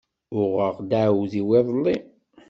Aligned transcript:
Uɣeɣ-d 0.39 0.91
aɛudiw 1.01 1.49
iḍelli. 1.59 1.95